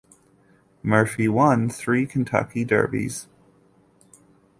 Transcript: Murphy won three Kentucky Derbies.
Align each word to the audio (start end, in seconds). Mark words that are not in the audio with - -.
Murphy 0.81 1.27
won 1.27 1.69
three 1.69 2.07
Kentucky 2.07 2.65
Derbies. 2.65 3.27